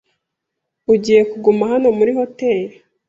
[0.93, 2.73] Ugiye kuguma hano muri hoteri?